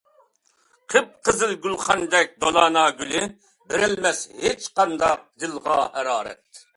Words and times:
قىپقىزىل 0.93 1.51
گۈلخاندەك 1.65 2.33
دولانا 2.45 2.85
گۈلى 3.01 3.21
بېرەلمەس 3.73 4.23
ھېچقانداق 4.47 5.23
دىلغا 5.45 5.77
ھارارەت. 5.99 6.65